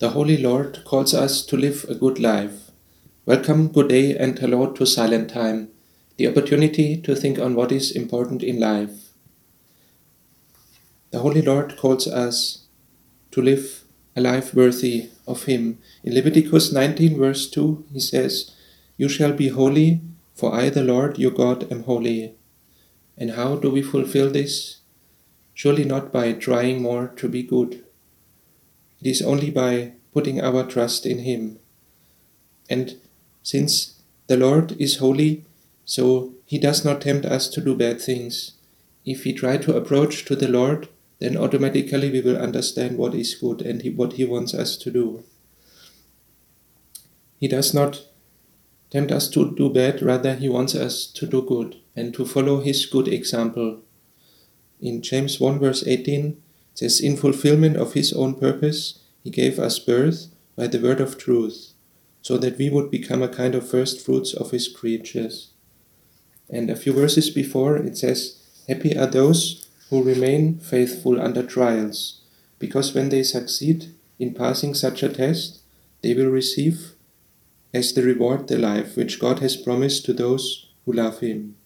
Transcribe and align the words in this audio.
The 0.00 0.10
Holy 0.10 0.36
Lord 0.36 0.84
calls 0.84 1.12
us 1.12 1.44
to 1.46 1.56
live 1.56 1.84
a 1.88 1.94
good 1.96 2.20
life. 2.20 2.70
Welcome, 3.26 3.66
good 3.66 3.88
day, 3.88 4.16
and 4.16 4.38
hello 4.38 4.70
to 4.70 4.86
Silent 4.86 5.28
Time, 5.28 5.70
the 6.16 6.28
opportunity 6.28 6.96
to 6.98 7.16
think 7.16 7.40
on 7.40 7.56
what 7.56 7.72
is 7.72 7.90
important 7.90 8.44
in 8.44 8.60
life. 8.60 9.10
The 11.10 11.18
Holy 11.18 11.42
Lord 11.42 11.76
calls 11.76 12.06
us 12.06 12.66
to 13.32 13.42
live 13.42 13.82
a 14.14 14.20
life 14.20 14.54
worthy 14.54 15.08
of 15.26 15.46
Him. 15.46 15.80
In 16.04 16.14
Leviticus 16.14 16.72
19, 16.72 17.18
verse 17.18 17.50
2, 17.50 17.86
He 17.92 17.98
says, 17.98 18.52
You 18.96 19.08
shall 19.08 19.32
be 19.32 19.48
holy, 19.48 20.00
for 20.32 20.54
I, 20.54 20.68
the 20.68 20.84
Lord 20.84 21.18
your 21.18 21.32
God, 21.32 21.72
am 21.72 21.82
holy. 21.82 22.36
And 23.16 23.32
how 23.32 23.56
do 23.56 23.68
we 23.68 23.82
fulfill 23.82 24.30
this? 24.30 24.76
Surely 25.54 25.84
not 25.84 26.12
by 26.12 26.34
trying 26.34 26.82
more 26.82 27.08
to 27.16 27.28
be 27.28 27.42
good. 27.42 27.84
It 29.00 29.08
is 29.08 29.22
only 29.22 29.50
by 29.50 29.92
putting 30.12 30.40
our 30.40 30.64
trust 30.64 31.06
in 31.06 31.20
Him. 31.20 31.58
And 32.68 32.96
since 33.42 34.00
the 34.26 34.36
Lord 34.36 34.72
is 34.80 34.96
holy, 34.96 35.44
so 35.84 36.34
He 36.44 36.58
does 36.58 36.84
not 36.84 37.00
tempt 37.00 37.26
us 37.26 37.48
to 37.48 37.60
do 37.60 37.74
bad 37.74 38.00
things. 38.00 38.52
If 39.04 39.24
we 39.24 39.32
try 39.32 39.56
to 39.58 39.76
approach 39.76 40.24
to 40.26 40.36
the 40.36 40.48
Lord, 40.48 40.88
then 41.18 41.36
automatically 41.36 42.10
we 42.10 42.20
will 42.20 42.36
understand 42.36 42.98
what 42.98 43.14
is 43.14 43.34
good 43.34 43.62
and 43.62 43.82
what 43.96 44.14
He 44.14 44.24
wants 44.24 44.54
us 44.54 44.76
to 44.78 44.90
do. 44.90 45.24
He 47.38 47.48
does 47.48 47.72
not 47.72 48.02
tempt 48.90 49.12
us 49.12 49.28
to 49.30 49.54
do 49.54 49.70
bad, 49.70 50.02
rather, 50.02 50.34
He 50.34 50.48
wants 50.48 50.74
us 50.74 51.06
to 51.06 51.26
do 51.26 51.42
good 51.42 51.76
and 51.94 52.12
to 52.14 52.24
follow 52.26 52.60
His 52.60 52.86
good 52.86 53.08
example 53.08 53.80
in 54.80 55.02
James 55.02 55.40
1 55.40 55.58
verse 55.58 55.84
18 55.86 56.26
it 56.26 56.36
says, 56.78 57.00
In 57.00 57.16
fulfillment 57.16 57.76
of 57.76 57.94
his 57.94 58.12
own 58.12 58.36
purpose, 58.36 59.00
he 59.24 59.30
gave 59.30 59.58
us 59.58 59.80
birth 59.80 60.28
by 60.54 60.68
the 60.68 60.78
word 60.78 61.00
of 61.00 61.18
truth, 61.18 61.72
so 62.22 62.38
that 62.38 62.56
we 62.56 62.70
would 62.70 62.88
become 62.88 63.20
a 63.20 63.28
kind 63.28 63.56
of 63.56 63.68
first 63.68 64.00
fruits 64.00 64.32
of 64.32 64.52
his 64.52 64.68
creatures. 64.68 65.50
And 66.48 66.70
a 66.70 66.76
few 66.76 66.92
verses 66.92 67.30
before 67.30 67.76
it 67.78 67.98
says, 67.98 68.40
Happy 68.68 68.96
are 68.96 69.08
those 69.08 69.66
who 69.90 70.04
remain 70.04 70.60
faithful 70.60 71.20
under 71.20 71.42
trials, 71.42 72.20
because 72.60 72.94
when 72.94 73.08
they 73.08 73.24
succeed 73.24 73.92
in 74.20 74.32
passing 74.32 74.72
such 74.72 75.02
a 75.02 75.08
test, 75.08 75.62
they 76.02 76.14
will 76.14 76.30
receive 76.30 76.92
as 77.74 77.92
the 77.92 78.04
reward 78.04 78.46
the 78.46 78.56
life 78.56 78.96
which 78.96 79.18
God 79.18 79.40
has 79.40 79.56
promised 79.56 80.04
to 80.04 80.12
those 80.12 80.68
who 80.84 80.92
love 80.92 81.18
him. 81.18 81.56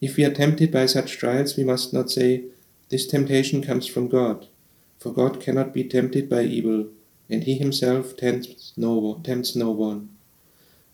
If 0.00 0.16
we 0.16 0.24
are 0.24 0.32
tempted 0.32 0.70
by 0.70 0.86
such 0.86 1.18
trials, 1.18 1.56
we 1.56 1.64
must 1.64 1.92
not 1.92 2.12
say, 2.12 2.44
This 2.90 3.06
temptation 3.06 3.62
comes 3.62 3.86
from 3.86 4.08
God, 4.08 4.46
for 4.98 5.12
God 5.12 5.40
cannot 5.40 5.72
be 5.72 5.84
tempted 5.84 6.28
by 6.28 6.42
evil, 6.42 6.88
and 7.30 7.44
He 7.44 7.54
Himself 7.54 8.16
tempts 8.16 8.72
no, 8.76 9.20
tempts 9.24 9.56
no 9.56 9.70
one. 9.70 10.10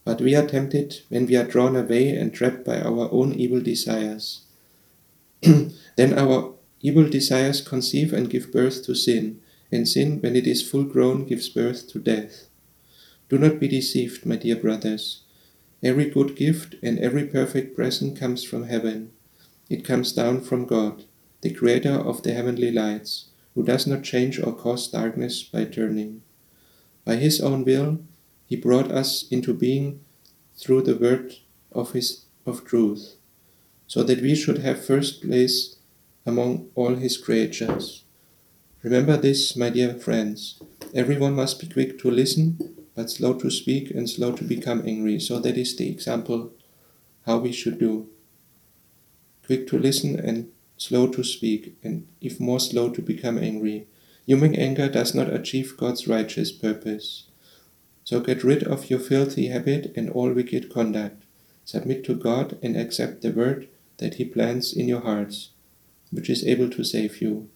But 0.04 0.20
we 0.20 0.34
are 0.34 0.46
tempted 0.46 1.00
when 1.08 1.26
we 1.26 1.36
are 1.36 1.44
drawn 1.44 1.76
away 1.76 2.10
and 2.10 2.32
trapped 2.32 2.64
by 2.64 2.80
our 2.80 3.12
own 3.12 3.34
evil 3.34 3.60
desires. 3.60 4.42
then 5.42 6.18
our 6.18 6.54
evil 6.80 7.08
desires 7.08 7.60
conceive 7.60 8.12
and 8.12 8.30
give 8.30 8.52
birth 8.52 8.84
to 8.84 8.94
sin, 8.94 9.40
and 9.72 9.88
sin, 9.88 10.20
when 10.20 10.36
it 10.36 10.46
is 10.46 10.68
full 10.68 10.84
grown, 10.84 11.24
gives 11.24 11.48
birth 11.48 11.88
to 11.88 11.98
death. 11.98 12.48
Do 13.28 13.38
not 13.38 13.60
be 13.60 13.68
deceived, 13.68 14.26
my 14.26 14.36
dear 14.36 14.56
brothers. 14.56 15.22
Every 15.82 16.10
good 16.10 16.36
gift 16.36 16.74
and 16.82 16.98
every 16.98 17.26
perfect 17.26 17.76
present 17.76 18.18
comes 18.18 18.42
from 18.44 18.64
heaven. 18.64 19.12
It 19.68 19.84
comes 19.84 20.12
down 20.12 20.40
from 20.40 20.66
God, 20.66 21.04
the 21.40 21.52
Creator 21.52 21.92
of 21.92 22.22
the 22.22 22.32
heavenly 22.32 22.70
lights, 22.70 23.30
who 23.54 23.62
does 23.62 23.86
not 23.86 24.02
change 24.02 24.38
or 24.38 24.52
cause 24.52 24.88
darkness 24.88 25.42
by 25.42 25.64
turning. 25.64 26.22
By 27.04 27.16
His 27.16 27.40
own 27.40 27.64
will, 27.64 28.00
He 28.46 28.56
brought 28.56 28.90
us 28.90 29.26
into 29.30 29.54
being 29.54 30.00
through 30.56 30.82
the 30.82 30.96
word 30.96 31.36
of 31.72 31.92
His 31.92 32.26
of 32.46 32.64
truth, 32.64 33.16
so 33.86 34.02
that 34.02 34.22
we 34.22 34.34
should 34.34 34.58
have 34.58 34.84
first 34.84 35.22
place 35.22 35.76
among 36.26 36.70
all 36.74 36.94
His 36.94 37.16
creatures. 37.16 38.04
Remember 38.82 39.16
this, 39.16 39.56
my 39.56 39.70
dear 39.70 39.94
friends. 39.94 40.62
Everyone 40.94 41.34
must 41.34 41.60
be 41.60 41.68
quick 41.68 41.98
to 42.00 42.10
listen 42.10 42.80
but 42.94 43.10
slow 43.10 43.34
to 43.34 43.50
speak 43.50 43.90
and 43.90 44.08
slow 44.10 44.32
to 44.32 44.44
become 44.44 44.82
angry. 44.86 45.18
So 45.20 45.38
that 45.40 45.56
is 45.56 45.76
the 45.76 45.88
example 45.90 46.52
how 47.24 47.38
we 47.38 47.52
should 47.52 47.78
do. 47.78 48.08
Quick 49.46 49.66
to 49.68 49.78
listen 49.78 50.18
and 50.18 50.50
slow 50.80 51.06
to 51.06 51.22
speak, 51.22 51.76
and 51.84 52.08
if 52.22 52.40
more 52.40 52.58
slow 52.58 52.88
to 52.88 53.02
become 53.02 53.36
angry. 53.36 53.86
Human 54.24 54.54
anger 54.54 54.88
does 54.88 55.14
not 55.14 55.32
achieve 55.32 55.76
God's 55.76 56.08
righteous 56.08 56.50
purpose. 56.50 57.24
So 58.04 58.20
get 58.20 58.42
rid 58.42 58.62
of 58.62 58.88
your 58.88 58.98
filthy 58.98 59.48
habit 59.48 59.92
and 59.94 60.08
all 60.08 60.32
wicked 60.32 60.72
conduct. 60.72 61.24
Submit 61.66 62.02
to 62.04 62.14
God 62.14 62.58
and 62.62 62.78
accept 62.78 63.20
the 63.20 63.30
word 63.30 63.68
that 63.98 64.14
He 64.14 64.24
plants 64.24 64.72
in 64.72 64.88
your 64.88 65.02
hearts, 65.02 65.50
which 66.10 66.30
is 66.30 66.46
able 66.46 66.70
to 66.70 66.82
save 66.82 67.20
you. 67.20 67.50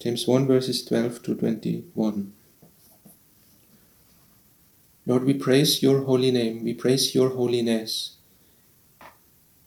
James 0.00 0.26
1 0.26 0.48
verses 0.48 0.84
12 0.84 1.22
to 1.22 1.34
21. 1.36 2.32
Lord, 5.06 5.24
we 5.24 5.34
praise 5.34 5.80
your 5.80 6.02
holy 6.02 6.32
name. 6.32 6.64
We 6.64 6.74
praise 6.74 7.14
your 7.14 7.30
holiness. 7.30 8.16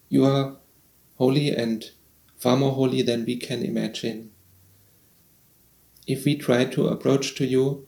You 0.09 0.25
are 0.25 0.57
holy 1.17 1.55
and 1.55 1.89
far 2.37 2.55
more 2.55 2.71
holy 2.71 3.01
than 3.01 3.25
we 3.25 3.35
can 3.35 3.63
imagine. 3.63 4.31
If 6.05 6.23
we 6.23 6.35
try 6.35 6.65
to 6.65 6.87
approach 6.87 7.35
to 7.35 7.45
you, 7.45 7.85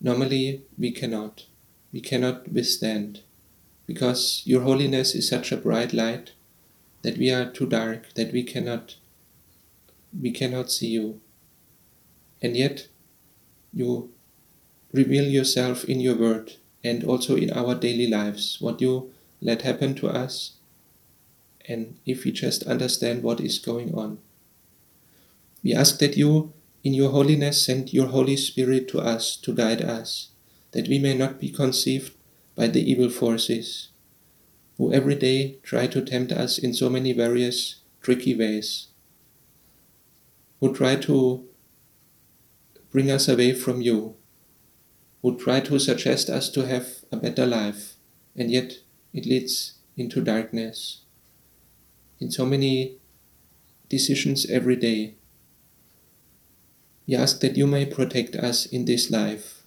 normally 0.00 0.64
we 0.76 0.90
cannot. 0.90 1.46
We 1.92 2.00
cannot 2.00 2.50
withstand 2.50 3.20
because 3.86 4.42
your 4.44 4.62
holiness 4.62 5.14
is 5.14 5.28
such 5.28 5.52
a 5.52 5.56
bright 5.56 5.92
light 5.92 6.32
that 7.02 7.18
we 7.18 7.30
are 7.30 7.50
too 7.50 7.66
dark 7.66 8.14
that 8.14 8.32
we 8.32 8.42
cannot 8.42 8.96
we 10.18 10.30
cannot 10.30 10.70
see 10.70 10.88
you. 10.88 11.20
And 12.40 12.56
yet 12.56 12.88
you 13.72 14.12
reveal 14.92 15.24
yourself 15.24 15.84
in 15.84 16.00
your 16.00 16.16
word 16.16 16.54
and 16.84 17.04
also 17.04 17.36
in 17.36 17.50
our 17.50 17.74
daily 17.74 18.06
lives, 18.06 18.58
what 18.60 18.80
you 18.80 19.12
let 19.40 19.62
happen 19.62 19.94
to 19.96 20.08
us, 20.08 20.54
and 21.66 21.98
if 22.04 22.24
we 22.24 22.32
just 22.32 22.64
understand 22.64 23.22
what 23.22 23.40
is 23.40 23.58
going 23.58 23.94
on. 23.94 24.18
We 25.62 25.74
ask 25.74 25.98
that 25.98 26.16
you, 26.16 26.52
in 26.82 26.92
your 26.92 27.10
holiness, 27.10 27.64
send 27.64 27.92
your 27.92 28.08
Holy 28.08 28.36
Spirit 28.36 28.88
to 28.88 29.00
us 29.00 29.36
to 29.38 29.54
guide 29.54 29.80
us, 29.80 30.28
that 30.72 30.88
we 30.88 30.98
may 30.98 31.16
not 31.16 31.40
be 31.40 31.48
conceived 31.48 32.14
by 32.54 32.66
the 32.66 32.82
evil 32.90 33.08
forces, 33.08 33.88
who 34.76 34.92
every 34.92 35.14
day 35.14 35.58
try 35.62 35.86
to 35.86 36.02
tempt 36.02 36.32
us 36.32 36.58
in 36.58 36.74
so 36.74 36.90
many 36.90 37.12
various 37.12 37.76
tricky 38.02 38.34
ways, 38.34 38.88
who 40.60 40.74
try 40.74 40.96
to 40.96 41.44
bring 42.90 43.10
us 43.10 43.28
away 43.28 43.52
from 43.54 43.80
you, 43.80 44.16
who 45.22 45.38
try 45.38 45.60
to 45.60 45.78
suggest 45.78 46.28
us 46.28 46.50
to 46.50 46.66
have 46.66 46.86
a 47.10 47.16
better 47.16 47.46
life, 47.46 47.94
and 48.36 48.50
yet 48.50 48.74
it 49.14 49.24
leads 49.24 49.78
into 49.96 50.20
darkness. 50.20 51.03
In 52.20 52.30
so 52.30 52.46
many 52.46 52.96
decisions 53.88 54.46
every 54.50 54.76
day, 54.76 55.14
we 57.06 57.14
ask 57.14 57.40
that 57.40 57.56
you 57.56 57.66
may 57.66 57.84
protect 57.84 58.34
us 58.36 58.66
in 58.66 58.84
this 58.84 59.10
life, 59.10 59.64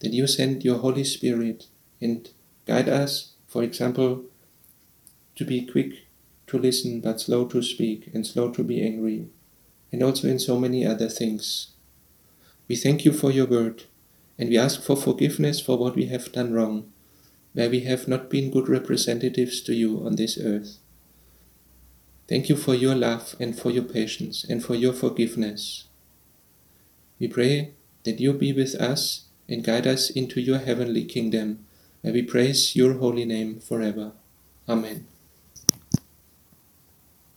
that 0.00 0.12
you 0.12 0.26
send 0.26 0.64
your 0.64 0.78
Holy 0.78 1.04
Spirit 1.04 1.66
and 2.00 2.28
guide 2.66 2.88
us, 2.88 3.32
for 3.48 3.62
example, 3.62 4.24
to 5.34 5.44
be 5.44 5.66
quick 5.66 6.06
to 6.46 6.58
listen 6.58 7.00
but 7.00 7.20
slow 7.20 7.46
to 7.46 7.62
speak 7.62 8.10
and 8.12 8.26
slow 8.26 8.50
to 8.50 8.62
be 8.62 8.82
angry, 8.82 9.28
and 9.92 10.02
also 10.02 10.28
in 10.28 10.38
so 10.38 10.58
many 10.58 10.86
other 10.86 11.08
things. 11.08 11.72
We 12.68 12.76
thank 12.76 13.04
you 13.04 13.12
for 13.12 13.30
your 13.30 13.46
word 13.46 13.84
and 14.40 14.48
we 14.48 14.56
ask 14.56 14.82
for 14.82 14.96
forgiveness 14.96 15.60
for 15.60 15.76
what 15.76 15.94
we 15.94 16.06
have 16.06 16.32
done 16.32 16.54
wrong, 16.54 16.90
where 17.52 17.68
we 17.68 17.80
have 17.80 18.08
not 18.08 18.30
been 18.30 18.50
good 18.50 18.70
representatives 18.70 19.60
to 19.62 19.74
you 19.74 20.04
on 20.06 20.16
this 20.16 20.38
earth. 20.38 20.78
Thank 22.30 22.48
you 22.48 22.54
for 22.54 22.76
your 22.76 22.94
love 22.94 23.34
and 23.40 23.58
for 23.58 23.72
your 23.72 23.82
patience 23.82 24.44
and 24.44 24.64
for 24.64 24.76
your 24.76 24.92
forgiveness. 24.92 25.88
We 27.18 27.26
pray 27.26 27.72
that 28.04 28.20
you 28.20 28.32
be 28.32 28.52
with 28.52 28.76
us 28.76 29.24
and 29.48 29.64
guide 29.64 29.88
us 29.88 30.10
into 30.10 30.40
your 30.40 30.58
heavenly 30.58 31.04
kingdom, 31.06 31.66
and 32.04 32.14
we 32.14 32.22
praise 32.22 32.76
your 32.76 32.94
holy 32.98 33.24
name 33.24 33.58
forever. 33.58 34.12
Amen. 34.68 35.08